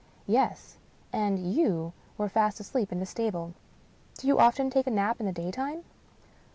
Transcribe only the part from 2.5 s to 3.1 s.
asleep in the